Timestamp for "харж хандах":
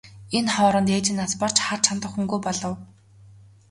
1.65-2.11